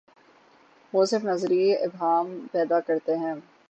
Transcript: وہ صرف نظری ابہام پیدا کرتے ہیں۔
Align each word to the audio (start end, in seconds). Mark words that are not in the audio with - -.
وہ 0.93 1.05
صرف 1.05 1.23
نظری 1.25 1.75
ابہام 1.75 2.47
پیدا 2.51 2.79
کرتے 2.79 3.17
ہیں۔ 3.17 3.35